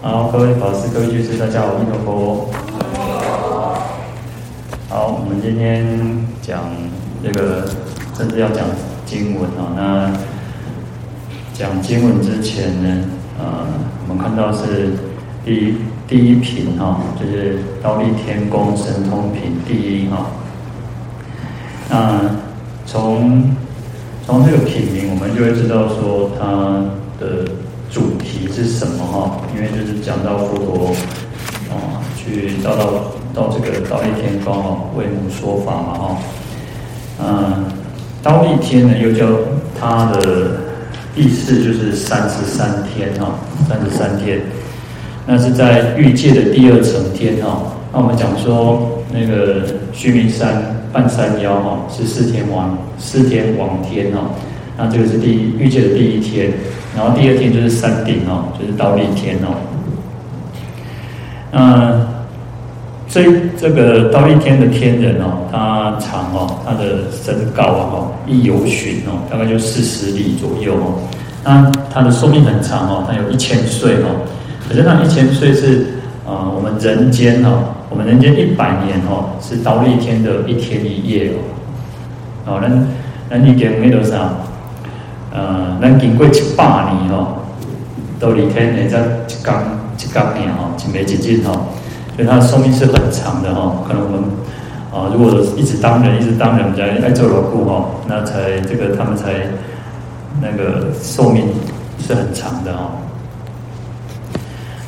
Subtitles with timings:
[0.00, 2.48] 好，各位法师、各位居士，大家好，阿弥陀佛。
[4.88, 5.84] 好，我们今天
[6.40, 6.60] 讲
[7.20, 7.66] 这个，
[8.16, 8.64] 甚至要讲
[9.04, 9.74] 经文啊。
[9.74, 10.12] 那
[11.52, 13.04] 讲经文之前呢，
[13.40, 13.66] 呃，
[14.08, 14.92] 我们看到是
[15.44, 15.74] 第一
[16.06, 20.26] 第一品哈，就是忉利天宫神通品第一哈。
[21.90, 22.20] 那
[22.86, 23.50] 从
[24.24, 26.84] 从这个品名，我们就会知道说它
[27.18, 27.57] 的。
[28.58, 29.40] 是什么哈？
[29.54, 30.94] 因为就是讲到佛陀
[31.70, 36.18] 啊，去到到到这个忉利天宫哦，为母说法嘛哈。
[37.20, 37.64] 嗯，
[38.24, 39.26] 忉利天呢，又叫
[39.78, 40.58] 它的
[41.14, 44.40] 意思就是三十三天哈，三十三天。
[45.24, 47.72] 那是在欲界的第二层天哈。
[47.92, 54.30] 那我们讲说那个须弥山半山腰哈，是四天王四天王天哈。
[54.76, 56.52] 那这个是第一欲界的第一天。
[56.98, 59.54] 然后第二天就是山顶哦，就是忉利天哦。
[61.52, 62.08] 嗯，
[63.08, 63.22] 这
[63.56, 70.98] 这个忉利天的天人哦，他长哦，他的身高啊哦，一游旬哦，大概就四十里左右哦。
[71.44, 74.26] 那他的寿命很长哦，他有一千岁哦。
[74.68, 75.86] 可是那一千岁是
[76.26, 81.38] 啊，我们人间哦，我们人间一百年哦，是忉利天的一天一夜哦。
[82.46, 82.68] 哦，那
[83.30, 84.36] 那你给没多少？
[85.30, 87.38] 呃，咱经过一百年吼，
[88.18, 88.98] 都离天呢在
[89.28, 89.62] 一刚
[89.98, 91.52] 一刚年吼，一枚一斤吼，
[92.16, 93.84] 所以它的寿命是很长的吼。
[93.86, 94.22] 可能我们
[94.90, 99.34] 啊，如果一直当人，一直当人，在爱做牢固吼，那才这个他们才
[100.40, 101.44] 那个寿命
[101.98, 102.90] 是很长的哦。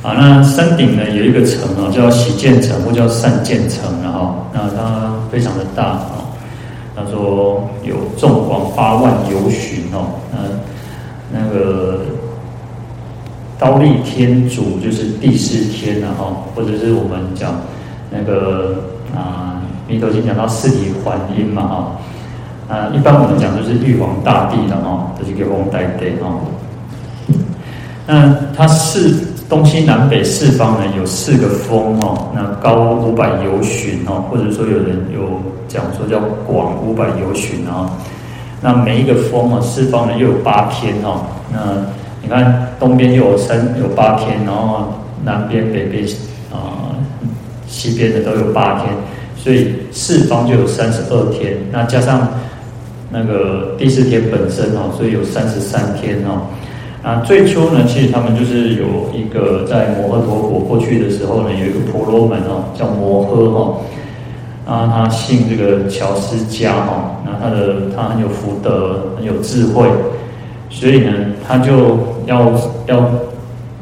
[0.03, 6.01] 啊，那山顶呢有一个城哦，叫喜见城或叫善见城，然后那它非常的大。
[7.05, 12.01] 他说有众广八万由旬哦，那那个
[13.59, 17.55] 高丽天主就是第四天了哈，或者是我们讲
[18.11, 18.85] 那个
[19.17, 26.41] 啊《弥陀经》讲到四体还因嘛哈，啊一般我们讲就是玉皇大帝了哈，这是给皇大帝哈。
[28.07, 29.30] 那他是。
[29.51, 37.91] 东西南北四方呢，有四个峰哦，那高五百由旬哦，或者说有人有讲说叫广五百由旬哦。
[38.63, 41.23] 那每一个峰啊，四方呢又有八天哦。
[41.53, 41.59] 那
[42.23, 44.95] 你看东边又有三有八天，然后
[45.25, 46.07] 南边北边
[46.53, 46.95] 啊
[47.67, 48.95] 西边的都有八天，
[49.37, 51.57] 所以四方就有三十二天。
[51.73, 52.29] 那加上
[53.11, 56.47] 那个第四天本身哦，所以有三十三天哦。
[57.03, 58.85] 啊，最初呢，其实他们就是有
[59.15, 63.81] 一个在摩诃陀国过去的时候呢，有一个婆罗门哦，叫摩诃哈，
[64.71, 69.89] 啊，他姓这个乔斯迦哈，那他的他很有福德，很有智慧，
[70.69, 71.11] 所以呢，
[71.49, 72.53] 他就要
[72.87, 73.11] 要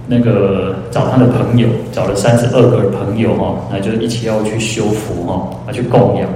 [0.06, 6.28] 那个找他的朋友，找了三十二个朋友哈，那就一起要去修福哈，要去供养。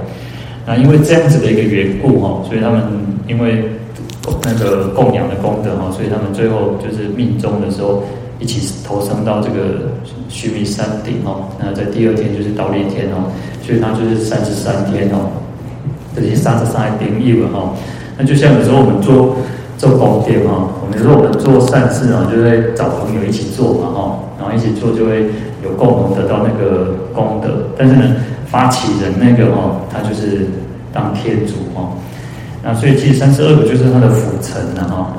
[0.65, 2.81] 那因为这样子的一个缘故哈，所以他们
[3.25, 3.63] 因为。
[4.43, 8.03] 那个供养的功德哈，所以他们最后就是命终的时候
[8.39, 9.91] 一起投生到这个
[10.29, 11.49] 须弥山顶哦。
[11.59, 13.27] 那在第二天就是忉利天哦，
[13.61, 15.27] 所以它就是三十三天哦，
[16.15, 17.73] 这些三十三天义文哈。
[18.17, 19.35] 那就像有时候我们做
[19.77, 25.25] 做功德哈，我们有时候我们做善事啊，就会找朋友一起做嘛哈，然后一起做就会
[25.63, 27.67] 有共同得到那个功德。
[27.77, 30.47] 但是呢，发起人那个哈，他就是
[30.93, 31.91] 当天主哈。
[32.63, 35.13] 那所以其实三十二个就是他的辅臣了哈。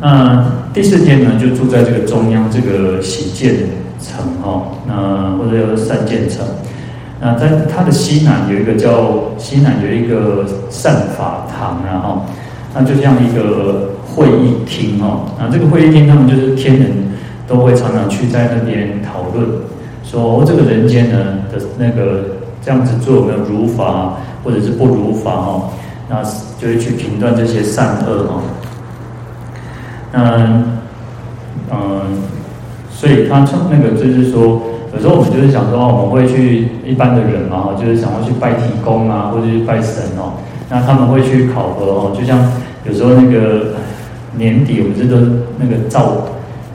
[0.00, 0.44] 那
[0.74, 3.54] 第四天呢，就住在这个中央这个喜见
[4.00, 6.44] 城哈，那或者叫善建城。
[7.20, 12.22] 那在它的西南有一个叫西南有一个善法堂然后，
[12.74, 15.24] 那就像一个会议厅哈。
[15.38, 16.90] 那这个会议厅他们就是天人
[17.46, 19.48] 都会常常去在那边讨论，
[20.04, 21.18] 说这个人间呢
[21.52, 22.24] 的那个
[22.64, 24.16] 这样子做有没有如法？
[24.48, 25.68] 或者是不如法哈，
[26.08, 26.22] 那
[26.58, 28.40] 就会去评断这些善恶哈。
[30.14, 30.78] 嗯
[31.70, 31.76] 嗯，
[32.90, 34.62] 所以他从那个就是说，
[34.94, 40.32] 有时候我们就是想说，我们会去一般的人嘛，就是想要去拜天公啊，或者去拜神哦。
[40.70, 42.38] 那他们会去考核哦，就像
[42.86, 43.74] 有时候那个
[44.34, 45.28] 年底，我们这个
[45.58, 46.24] 那个造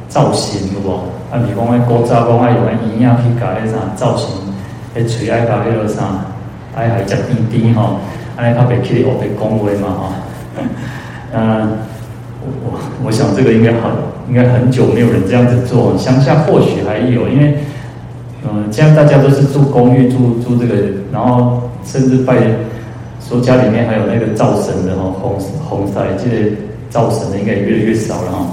[0.08, 0.94] 造型有无？
[1.32, 4.30] 啊，比如讲那古早讲爱用那银啊去搞那啥造型，
[4.94, 6.04] 那锤爱搞那个啥。
[6.76, 7.96] 哎，还讲滴滴哈，
[8.36, 10.14] 哎，他被 K 我被恭维嘛哈，
[11.34, 11.70] 嗯，
[12.42, 13.82] 我我我想这个应该很
[14.30, 17.56] 应该很久没有人这样子做，乡下或许还有，因为
[18.44, 20.76] 嗯，这样大家都是住公寓住住这个，
[21.12, 22.36] 然后甚至拜
[23.22, 26.52] 说家里面还有那个灶神的哈，红红色这些
[26.90, 28.48] 灶神的应该越来越少了哈。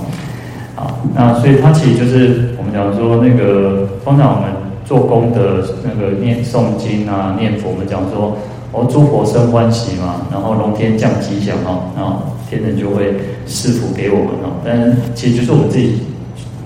[0.76, 4.49] 好，那所以它其实就是我们讲说那个，通常我们
[4.90, 8.36] 做功德那个念诵经啊、念佛，我们讲说
[8.72, 13.14] 哦，诸佛生欢喜嘛，然后龙天降吉祥哦，然后天人就会
[13.46, 14.50] 赐福给我们哦。
[14.64, 16.00] 但其实就是我们自己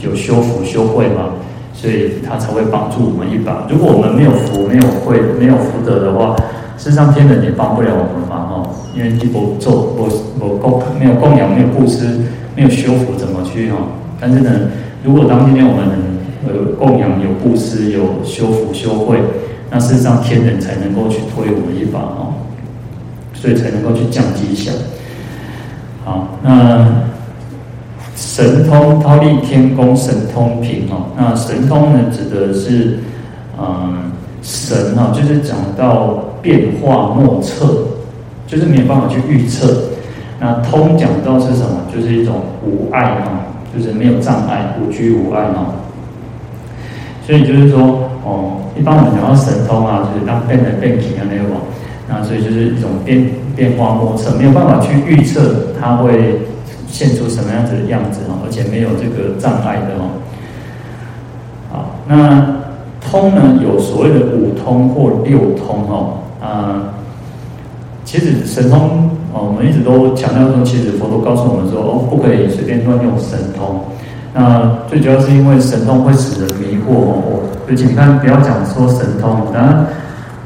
[0.00, 1.36] 有修福修慧嘛，
[1.74, 3.68] 所以他才会帮助我们一把。
[3.68, 6.34] 如果我们没有福、没有慧、没有福德的话，
[6.78, 10.08] 事实上天人也帮不了我们嘛哈，因为你不做不
[10.40, 12.24] 不供没有供养、没有布施、
[12.56, 13.76] 没有修福，怎么去哈？
[14.18, 14.50] 但是呢，
[15.04, 15.84] 如果当今天我们
[16.46, 19.18] 呃供养有布施有修福修慧，
[19.70, 22.34] 那事实上天人才能够去推我们一把哦，
[23.32, 24.74] 所以才能够去降吉祥。
[26.04, 26.86] 好，那
[28.14, 32.98] 神通忉利天宫神通品哦，那神通呢指的是
[33.58, 34.12] 嗯
[34.42, 37.86] 神啊，就是讲到变化莫测，
[38.46, 39.90] 就是没有办法去预测。
[40.38, 41.80] 那通讲到是什么？
[41.94, 43.40] 就是一种无碍啊。
[43.76, 45.74] 就是没有障碍，无拘无碍哦。
[47.26, 47.80] 所以就是说，
[48.24, 51.56] 哦，一般我们讲到神通啊，就是当变来变去的那种，
[52.08, 53.26] 那所以就是一种变
[53.56, 56.38] 变化莫测，没有办法去预测它会
[56.88, 60.10] 现出什么样子的样子哦，而且没有这个障碍的哦。
[61.72, 62.46] 好，那
[63.00, 66.94] 通呢，有所谓的五通或六通哦，啊，
[68.04, 69.10] 其实神通。
[69.36, 73.80] 哦，我们一直都强调说，其实佛陀告诉我们说，哦，不可以随便乱用神通。
[74.34, 77.40] 那最主要是因为神通会使人迷惑哦。
[77.66, 79.86] 而且你看，不要讲说神通，当然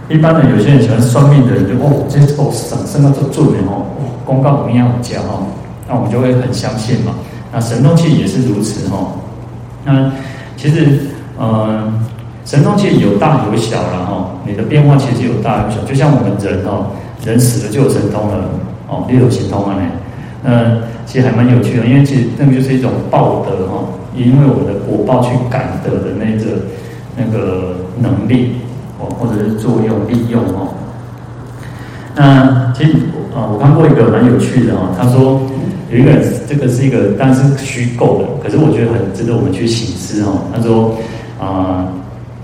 [0.09, 3.83] 一般的有些人喜欢算命的人就哦，这哦什什么都做的哦，
[4.25, 5.49] 公告怎么样讲哦，
[5.89, 7.13] 那我们就会很相信嘛。
[7.51, 9.19] 那神通其实也是如此哦。
[9.85, 10.13] 那
[10.57, 11.01] 其实，
[11.41, 11.99] 嗯，
[12.45, 14.31] 神通其实有大有小了哈。
[14.47, 16.87] 你的变化其实有大有小，就像我们人哦，
[17.25, 18.45] 人死了就有神通了。
[18.87, 19.77] 哦，六种神通啊，
[20.45, 23.83] 嗯，其实还蛮有趣的，因为其实那个就是一种报德哈，
[24.15, 26.67] 因为我们的果报去感得的那个
[27.17, 28.57] 那个能力
[29.01, 30.69] 哦，或者是作用利用哦。
[32.15, 32.93] 那其实
[33.35, 35.41] 啊，我看过一个蛮有趣的哦，他说
[35.91, 40.43] 有一个人这个是一个，但是虚构的，可是我觉得很值得我们去醒思哦。
[40.55, 40.95] 他说
[41.41, 41.89] 啊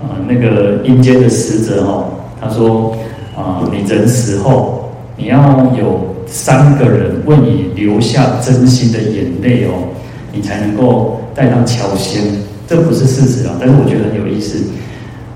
[0.01, 2.05] 啊，那个阴间的使者哦，
[2.41, 2.97] 他说
[3.37, 5.37] 啊，你人死后你要
[5.77, 6.14] 有。
[6.25, 9.89] 三个人为你流下真心的眼泪哦，
[10.33, 12.23] 你才能够带他超仙。
[12.67, 14.63] 这不是事实啊，但是我觉得很有意思。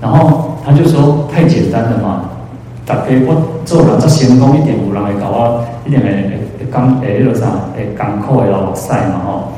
[0.00, 2.30] 然后他就说太简单了嘛，
[2.84, 7.46] 大家我做人这成功一点，有人会搞我一点诶诶刚诶那个啥
[7.76, 9.52] 诶港口诶老赛嘛吼。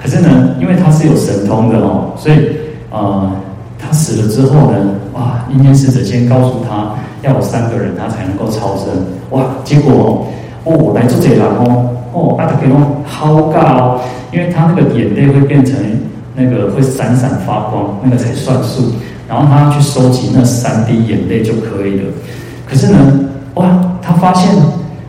[0.00, 2.50] 可是呢，因为他是有神通的哦，所以
[2.90, 3.32] 呃
[3.78, 4.78] 他死了之后呢，
[5.14, 8.86] 哇，阴间使者先告诉他要有三个人他才能够超生，
[9.30, 9.92] 哇，结果。
[9.92, 10.26] 哦，
[10.68, 14.00] 哦来做这人哦，哦，阿德给我好高，
[14.32, 15.74] 因为他那个眼泪会变成
[16.34, 18.92] 那个会闪闪发光，那个才算数。
[19.28, 22.04] 然后他去收集那三滴眼泪就可以了。
[22.66, 22.98] 可是呢，
[23.54, 23.66] 哇，
[24.02, 24.54] 他发现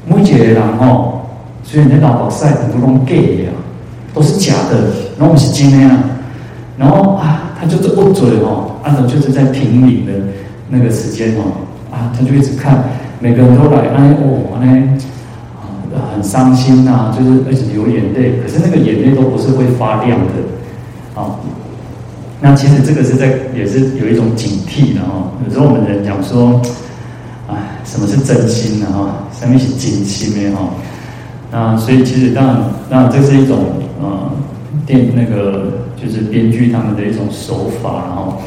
[0.05, 1.21] 每一个人哦，
[1.63, 3.51] 所以那老宝赛很多都假的啊，
[4.13, 4.77] 都是假的，
[5.17, 6.03] 然后不是真的啊。
[6.77, 10.11] 然后啊，他就是不嘴哦，按照就是在停灵的
[10.69, 11.43] 那个时间哦，
[11.91, 12.83] 啊，他就一直看
[13.19, 14.97] 每个人都来，哎哦，呢。
[16.23, 21.35] 伤心呐、啊，就是而且流眼泪，可是那个眼泪都不是会发亮的，啊，
[22.41, 25.31] 那其实这个是在也是有一种警惕的哈。
[25.45, 26.61] 有时候我们人讲说，
[27.47, 28.87] 哎，什么是真心呢？
[28.91, 30.55] 哈，什么是真心呢？
[30.55, 30.69] 哈，
[31.51, 32.57] 那所以其实当然，
[32.89, 33.57] 那这是一种
[34.01, 34.31] 呃
[34.85, 38.41] 电那个就是编剧他们的一种手法，然后，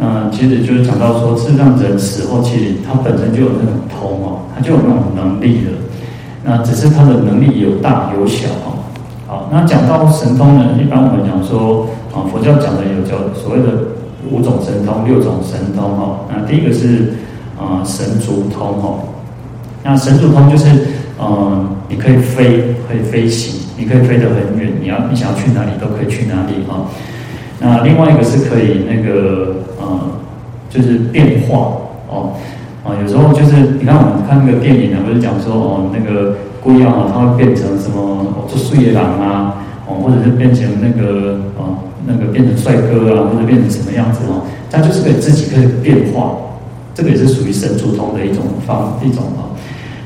[0.00, 5.70] 嗯，其实就是讲到说，是让人死后，其实他本身就有那种通哦，他就有那种能力的。
[6.48, 8.72] 那只是他的能力有大有小哈。
[9.26, 13.68] 好，那讲到神通呢，一般我们讲说啊，佛教讲的有叫所谓的
[14.30, 16.20] 五种神通、六种神通哈。
[16.30, 17.12] 那第一个是
[17.60, 18.98] 啊神足通哈。
[19.84, 20.68] 那神足通就是
[21.20, 26.86] 嗯，你可以飞，可以飞行，你可以飞得很远，你要你想要去哪里都可以去哪里哈。
[27.60, 30.00] 那另外一个是可以那个呃，
[30.70, 31.72] 就是变化
[32.08, 32.32] 哦。
[32.88, 46.32] 啊，有时候就是你看我们看那个电影啊，不是讲说哦，那个龟啊，它会变成什么做树叶狼啊，哦，或者是变成那个哦，那个变成帅哥啊，或者变成什么样子哦，它就是可以自己可以变化，
[46.94, 49.52] 这个也是属于神足通的一种方一种啊。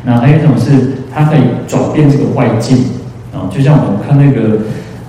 [0.05, 2.79] 那还有一种是它可以转变这个外境
[3.33, 4.59] 啊，就像我们看那个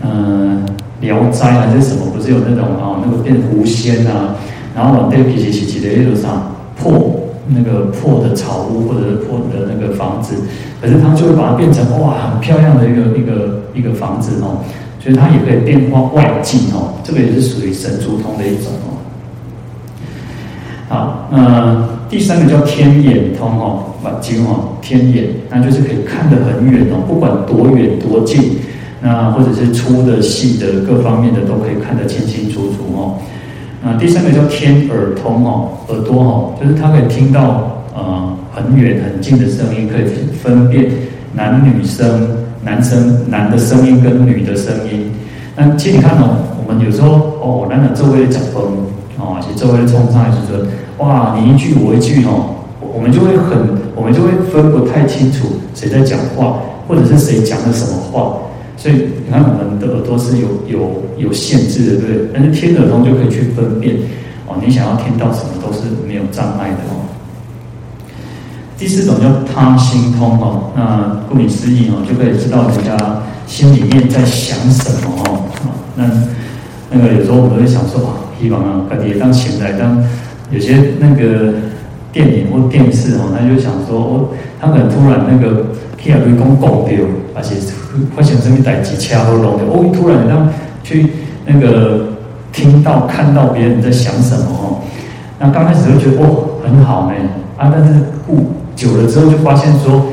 [0.03, 0.61] 嗯
[1.01, 4.35] 《聊斋》还是什么，不是有那种啊那个变狐仙啊，
[4.75, 7.21] 然后往那个皮皮皮皮的一路上破。
[7.47, 10.35] 那个破的草屋或者是破的那个房子，
[10.81, 14.63] 可是他就会把它变成哇很漂亮的一个一个一个房子哦，
[14.99, 18.95] 所以它也可以变化外境哦，这个也是属于神足通的一种哦。
[20.87, 28.57] 好，那第三个叫天眼通哦，把睛哦，天眼，那就是可以看得很远哦，不管多远多近，
[29.01, 33.17] 那或者是粗的、细的、各方面的都可以看得清清楚楚哦。
[33.83, 40.05] 那第三个叫天耳通哦，耳朵哦，就是它可以听到呃很远很近的声音，可以
[40.41, 40.89] 分辨
[41.33, 42.29] 男女生、
[42.63, 45.11] 男生男的声音跟女的声音。
[45.55, 47.09] 那其实你看哦，我们有时候
[47.41, 48.63] 哦，男的周围的讲风
[49.17, 50.65] 哦，其实周围的冲上来就说。
[50.99, 53.57] 哇，你一句我一句哦，我们就会很，
[53.95, 58.37] 我们就会分不太清楚谁在讲话，或者是谁讲了什么话。
[58.75, 62.29] 所以你看，我们的耳朵是有有有限制的，对不对？
[62.33, 63.95] 但是天耳通就可以去分辨
[64.47, 67.07] 哦，你想要听到什么都是没有障碍的哦。
[68.77, 75.45] 第四种叫他心通哦，那顾名思义哦，就可以知道人家心里面在想什么哦。
[75.95, 76.09] 那
[76.91, 80.03] 那个有时候我们会想说啊，希望啊，快点当钱来当。
[80.51, 81.53] 有些那个
[82.13, 84.29] 电影或电视哦，他就想说哦，
[84.61, 85.65] 他可能突然那个
[85.99, 86.99] 气啊，被公拱掉，
[87.33, 87.55] 而且
[88.15, 90.47] 发生什么代志，车祸弄的哦，突然让
[90.83, 91.07] 去
[91.47, 92.09] 那个
[92.51, 94.77] 听到看到别人在想什么哦，
[95.39, 97.15] 那刚开始就觉得哦很好呢
[97.57, 97.91] 啊，但是
[98.27, 100.05] 不久了之后就发现说，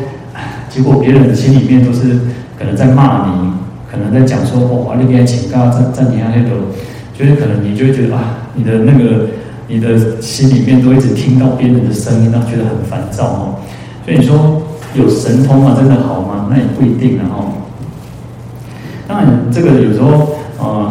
[0.71, 2.19] 结果别人的心里面都是
[2.59, 3.53] 可能在骂你，
[3.93, 6.59] 可能在讲说哦，那边请假暂暂停啊那种，
[7.13, 9.27] 就是可能你就会觉得啊，你的那个。
[9.71, 13.55] 你的心里面都一直听到别人的声音，那觉得很烦躁哦。
[14.05, 14.61] 所以你说
[14.95, 16.49] 有神通啊，真的好吗？
[16.51, 17.31] 那也不一定啊。
[17.31, 17.55] 哦，
[19.07, 20.91] 当然，这个有时候，呃，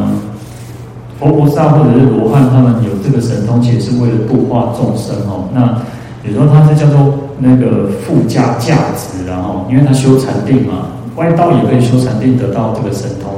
[1.20, 5.50] 佛菩萨或者是罗汉，他们有这个神通，其实是为了度化众生哦。
[5.54, 5.84] 那
[6.24, 13.29] 有时候他是叫做那个附加价值，然后因为他修禅定嘛，外道也可以修禅定得到这个神通。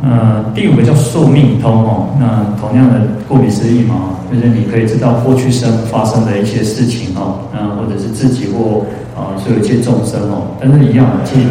[0.00, 2.08] 好，那第五个叫宿命通哦。
[2.18, 8.84] 那同样的，顾名思义嘛，就是你可以知道过去生发生的一些事情哦，那或者是自己或
[9.16, 10.54] 啊，所有一切众生哦。
[10.60, 11.48] 但是一样，其实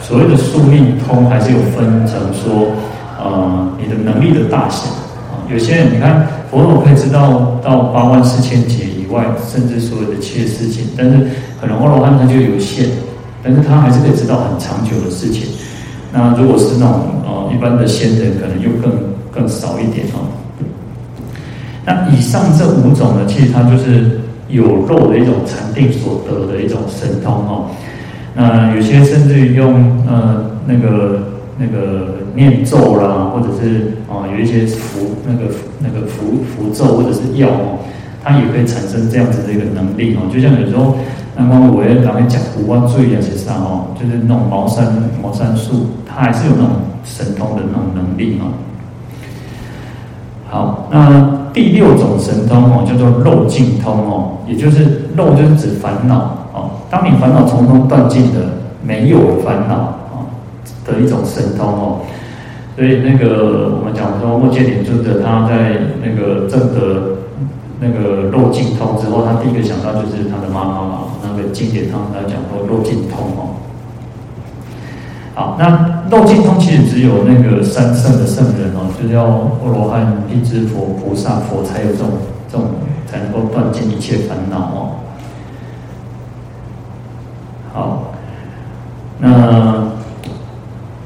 [0.00, 2.72] 所谓的宿命通还是有分成说，
[3.18, 4.86] 呃，你的能力的大小
[5.30, 5.42] 啊。
[5.50, 11.18] 有些人你看，佛陀可以知道到八万四千劫以外，甚至所有的一切事情，但是
[11.60, 12.86] 可能阿罗汉他就有限，
[13.42, 15.48] 但是他还是可以知道很长久的事情。
[16.12, 18.90] 那如果是那种呃一般的仙人，可能又更
[19.30, 20.26] 更少一点哦。
[21.84, 27.70] 那以上这五种呢，其实它就是有漏的一种禅定所得的一种神通哦。
[28.34, 29.72] 那有些甚至于用
[30.08, 31.20] 呃那个
[31.58, 37.78] 那个念咒啦，或者是啊、有一些符那个那个符符咒或者是药哦，
[38.24, 40.28] 它也可以产生这样子的一个能力哦。
[40.32, 40.96] 就像有时候。
[41.40, 44.92] 那么我也刚才讲五万罪啊，其实上哦，就是那种茅山
[45.22, 46.70] 茅山术，它还是有那种
[47.02, 48.52] 神通的那种能力哦。
[50.50, 56.70] 好，那第六种神通哦，叫做漏尽通哦，也就是漏就是指烦恼哦。
[56.90, 58.40] 当你烦恼从中断尽的，
[58.84, 60.28] 没有烦恼啊
[60.84, 62.00] 的一种神通哦。
[62.76, 67.16] 所以那个我们讲说，目犍连尊者他在那个证得
[67.80, 70.98] 那个漏尽通之后，他第一个想到就是他的妈妈嘛。
[71.22, 73.54] 那个经典上来讲说漏尽通哦，
[75.34, 82.08] 好，那漏尽通其实只有那个三圣的圣人哦，就是要阿罗汉、辟支佛、菩萨、佛才有这种
[82.50, 82.66] 这种
[83.06, 84.90] 才能够断尽一切烦恼哦。
[87.72, 88.02] 好，
[89.18, 89.88] 那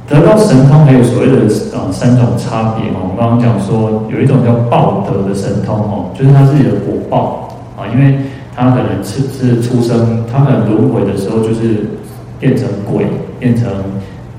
[0.09, 1.43] 得到神通还有所谓的
[1.77, 3.11] 啊三种差别哦。
[3.13, 7.49] 我刚刚讲说有一种叫报德的神通哦，就是他自己的果报
[7.93, 8.19] 因为。
[8.57, 11.91] 他可能是是出生，他可能轮回的时候就是
[12.39, 13.05] 变成鬼，
[13.41, 13.67] 变成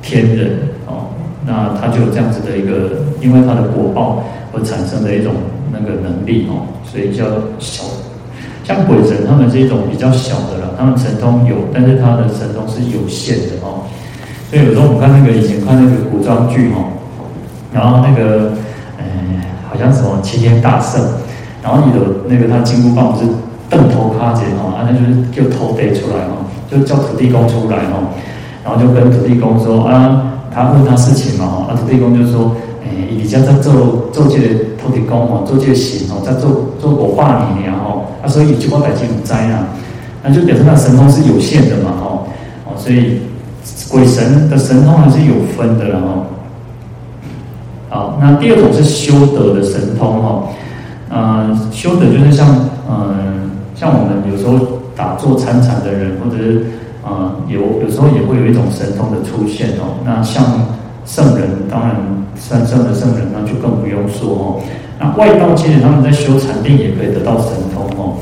[0.02, 1.12] 天人哦，
[1.46, 4.24] 那他就有这样子的一个，因为他的果报
[4.54, 5.34] 而产生的一种
[5.70, 7.26] 那个能力哦，所以叫
[7.60, 7.84] 小，
[8.64, 13.84] 像鬼神他们是一种比较小的了，他们神通有，但是他的神通是有限的哦，
[14.50, 16.88] 所以有时候我们看那个以前看那个古装剧哦，
[17.74, 18.54] 然后那个
[18.98, 21.04] 嗯，好像什么齐天大圣，
[21.66, 23.26] 然后你的那个他金箍棒不是。
[23.68, 26.38] 瞪头卡姐哈，啊，那就是就头戴出来哈，
[26.70, 27.98] 就叫土地公出来哈，
[28.64, 32.52] 然后就跟土地公说啊，他问他事情嘛，啊，土地公就说，
[32.84, 39.68] 哎，你家在做做这个土地公哦，做这个神哦，在做做我化你然后，啊，所以就我代志不知啊，
[40.24, 42.20] 那就表示他神通是有限的嘛哈，
[42.66, 43.22] 哦，所以
[43.90, 46.28] 鬼神的神通还是有分的然后，
[47.90, 50.44] 好，那第二种是修德的神通哈，
[51.16, 52.48] 嗯，修的就是像
[52.90, 53.46] 嗯。
[53.78, 56.64] 像我们有时候打坐参禅的人，或者是
[57.04, 60.00] 啊、呃，有有时候也会有一种神通的出现哦。
[60.06, 60.42] 那像
[61.06, 61.92] 圣人，当然
[62.38, 64.64] 三圣的圣人，那就更不用说哦。
[64.98, 68.16] 那外道其实他们在修禅定也可以得到神通哦。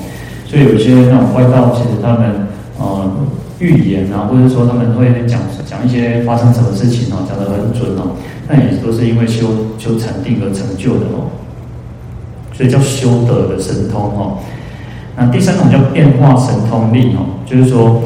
[0.47, 3.11] 所以有些那种外道，其实他们呃
[3.59, 8.17] 预言啊，或者说他们会讲讲一些发生什么事情哦，讲得很准哦。
[8.49, 9.45] 那也都是因为修
[9.77, 11.29] 修禅定而成就的哦。
[12.53, 14.37] 所以叫修德的神通哦。
[15.17, 18.01] 那第三种叫变化神通力哦，就是说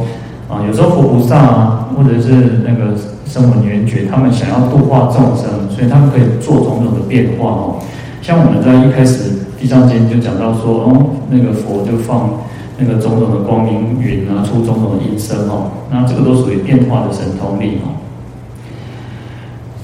[0.49, 7.75] 啊，有时候佛菩萨啊，或者是那个声闻缘觉，他们想要度化众生，所以他们可以做种种的变化哦。
[8.21, 12.29] 像我们在一开始地藏经就讲到说，哦，那个佛就放
[12.77, 17.95] 那个种种的光明云啊，出种种的音声哦，那这个都属于变化的神通力哦。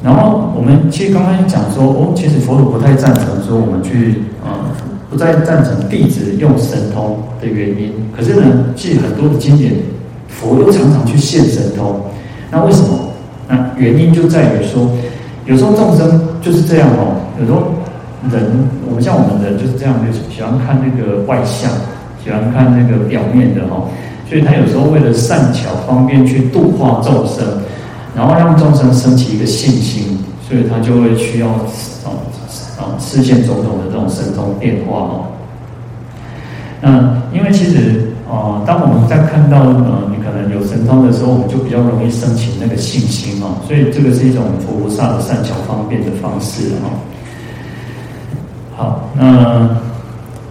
[0.04, 4.70] 然后我们其实刚刚讲说，哦，其实佛祖不太赞成说我们去啊。
[4.70, 9.72] 呃不再赞成弟子用神通的原因，可是呢，其实很多的经典，
[10.28, 12.02] 佛都常常去现神通。
[12.50, 13.14] 那为什么？
[13.48, 14.90] 那原因就在于说，
[15.46, 17.22] 有时候众生就是这样哦。
[17.40, 17.62] 有时候
[18.32, 18.42] 人，
[18.90, 21.70] 我们像我们人就是这样，就是喜欢看那个外相，
[22.24, 23.84] 喜欢看那个表面的哈。
[24.28, 27.46] 所以他有时候为了善巧方便去度化众生，
[28.16, 32.18] 然后让众生升起一个信心，所以他就会需要啊。
[32.76, 35.26] 啊，实现种种的这种神通变化哦。
[36.82, 43.62] 那因为其实啊，当我们在看到呃，你可能有神通的时候，我们就比较容易升起那个信心哦。
[43.68, 46.90] 所以这个是一种菩萨的善巧方便的方式哦。
[48.76, 49.70] 好，那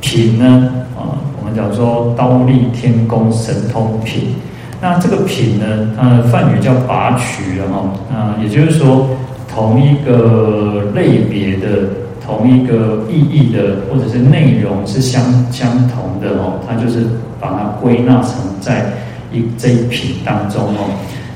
[0.01, 4.37] 品呢啊，我们讲说刀立天宫神通品。
[4.83, 7.89] 那这个品呢，它的梵语叫拔取了哈。
[8.15, 9.09] 啊，也就是说
[9.49, 11.89] 同一个类别的。
[12.25, 15.21] 同一个意义的或者是内容是相
[15.51, 17.05] 相同的哦，它就是
[17.41, 18.93] 把它归纳成在
[19.33, 20.89] 一这一品当中哦，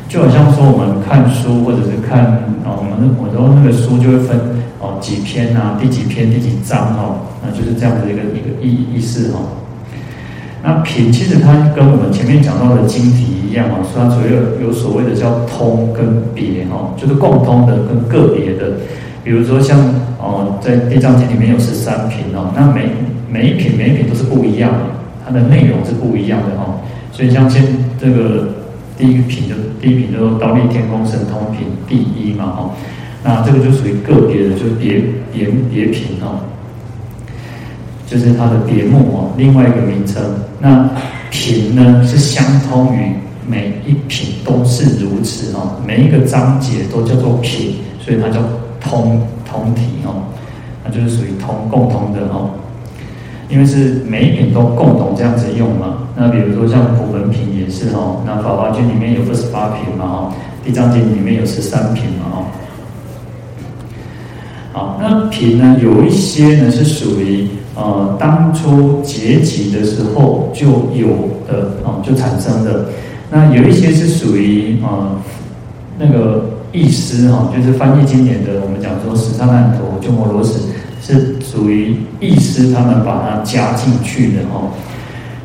[0.09, 2.25] 就好像说我们看书或者是看
[2.65, 4.39] 哦，我们我都那个书就会分
[4.81, 9.66] 哦几篇啊，第几篇第几章哦，那就是这样的一个一个意意思哦。
[10.67, 18.73] 那品其实它跟我们前面讲到的经题一样哦，所以它所有有所谓的叫通跟别哦，就是共通的跟个别的。
[19.23, 19.79] 比如说像
[20.19, 22.91] 哦，在《地藏经》里面有十三品哦，那每
[23.31, 24.79] 每一品每一品都是不一样的，
[25.25, 26.83] 它的内容是不一样的哦。
[27.13, 27.63] 所以像先
[27.97, 28.49] 这个
[28.99, 32.71] 第一品就第一品就说忉利天宫神通品第一嘛哦，
[33.23, 35.01] 那这个就属于个别的，就别
[35.33, 36.43] 别别品哦，
[38.07, 40.23] 就是它的别目哦，另外一个名称。
[40.61, 40.89] 那
[41.31, 43.13] 品呢是相通于
[43.47, 48.41] 每一品都是如此哦，每一个章节都叫做品，所以它叫。
[48.79, 50.23] 通通体哦，
[50.85, 52.51] 那就是属于通共同的哦，
[53.49, 56.07] 因为是每一品都共同这样子用嘛。
[56.15, 60.33] 那比如说像普门品也是哦，那法华经里面有二十八品嘛哦，
[60.65, 62.47] 地藏经里面有十三品嘛哦。
[64.77, 72.85] 好，那品呢，有一些呢是属于呃当初结集的时候就有的哦，就产生的。
[73.31, 75.17] 那有一些是属于呃
[75.99, 76.51] 那个。
[76.73, 80.59] 译师哈，就是翻译经典的，我们讲说十善难陀、鸠摩罗什
[81.01, 84.61] 是属于译师，他们把它加进去的哈。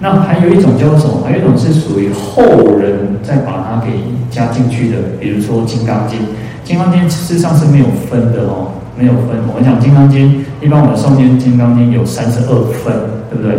[0.02, 1.22] 那还有一种叫什么？
[1.24, 3.94] 还有一种是属于后人再把它给
[4.30, 6.20] 加进去的，比如说《金刚经》。
[6.66, 9.38] 《金刚经》事实上是没有分的哦，没有分。
[9.48, 10.30] 我们讲《金刚经》，
[10.62, 12.94] 一般我们诵经《金刚经》有三十二分，
[13.30, 13.58] 对不对？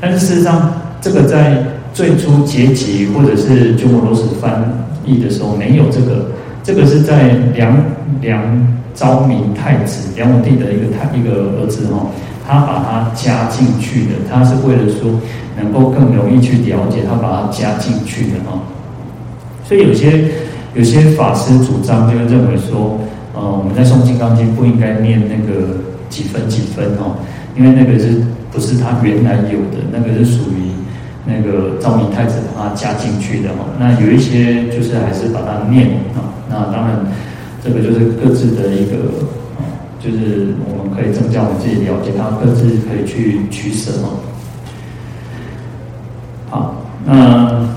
[0.00, 6.26] 但是事实上，这个在最初结集或者是鸠摩罗什翻译的时候没有这个。
[6.64, 7.76] 这个是在梁
[8.20, 8.40] 梁
[8.94, 12.06] 昭明太子梁武帝的一个太一个儿子哈，
[12.46, 15.10] 他把它加进去的，他是为了说
[15.60, 18.60] 能够更容易去了解，他把它加进去的哈。
[19.64, 20.24] 所以有些
[20.74, 23.00] 有些法师主张就认为说，
[23.34, 27.16] 呃，我们在诵《金刚经》不应该念那个几分几分哦，
[27.56, 30.72] 因为那个是不是他原来有的，那个是属于。
[31.24, 36.98] 那个昭明太子把它加进去的哈，那有一些就是还是把它念啊，那当然
[37.62, 38.96] 这个就是各自的一个，
[40.00, 44.18] 就是我们可以增加我们自己了解，它各自可以去取舍哦。
[46.50, 46.74] 好，
[47.06, 47.68] 那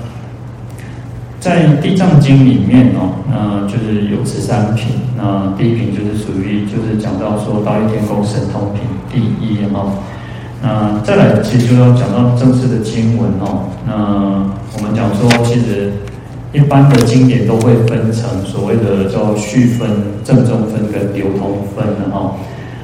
[1.46, 9.86] 在地藏经里面哦，那就是有十三品，那第一品就是属于就是讲到说忉利天宫神通品第一哈。
[10.60, 13.70] 那再来，其实就要讲到正式的经文哦。
[13.86, 14.42] 那
[14.74, 15.92] 我们讲说，其实
[16.52, 19.88] 一般的经典都会分成所谓的叫序分、
[20.24, 22.34] 正宗分跟流通分的哈。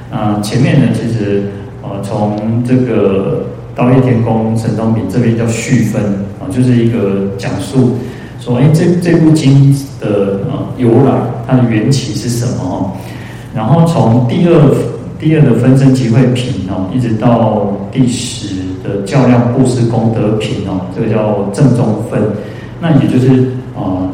[0.08, 1.50] 那前面呢，其实
[1.82, 6.00] 呃，从这个忉利天宫神通品这边叫序分
[6.38, 7.98] 啊，就是一个讲述
[8.44, 11.12] 说，哎，这这部经的呃由来，
[11.46, 12.90] 它的缘起是什么哦？
[13.54, 14.74] 然后从第二
[15.20, 22.20] 第二的分身集会品哦，一直到第十的较量布施功德品哦，这个叫正宗分。
[22.80, 24.10] 那也就是啊，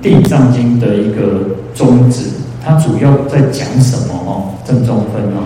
[0.02, 1.42] 《地藏经》的一个
[1.74, 2.30] 宗旨，
[2.64, 4.54] 它主要在讲什么哦？
[4.64, 5.44] 正宗分哦。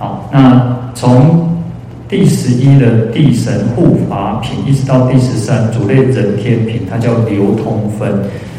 [0.00, 1.59] 好，那从
[2.10, 8.10] 第十一的地神护法品，一直到第十三主类人天品，它叫流通分。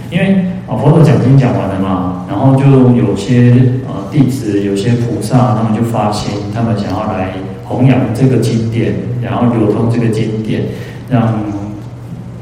[0.10, 0.36] 因为
[0.68, 3.52] 啊，佛陀讲经讲完了嘛，然后就有些
[3.86, 7.34] 啊弟子，有些菩萨，他们就发心，他们想要来
[7.66, 10.64] 弘扬这个经典，然后流通这个经典，
[11.10, 11.34] 让。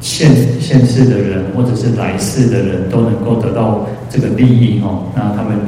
[0.01, 5.59] 现现世的人或者是来世的人都能够得到这个利益哦，那他们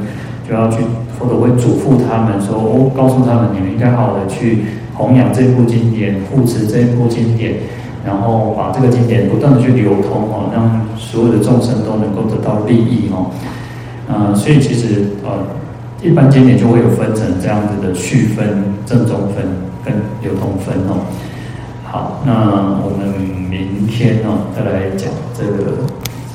[0.48, 0.78] 就要去，
[1.18, 7.54] 或者会嘱咐他们说，哦，告诉他们你们应该好好的去弘扬这部经典，护持这部经典，
[8.04, 13.30] 然后把这个经典不断的去流通哦，让所有的众生都能够得到利益哦。
[14.08, 15.46] 呃，所以其实呃，
[16.02, 19.44] 一般经典就会有分成这样子的续分、正宗分
[19.84, 21.06] 跟流通分哦。
[21.84, 23.08] 好，那我们
[23.48, 25.86] 明天哦，再来讲这个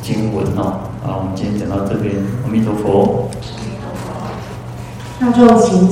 [0.02, 0.90] 经文哦。
[1.04, 2.16] 好，我们今天讲到这边，
[2.46, 3.30] 阿弥陀佛。
[5.20, 5.86] 那就请。